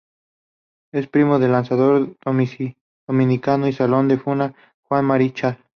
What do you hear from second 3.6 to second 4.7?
y Salón de la Fama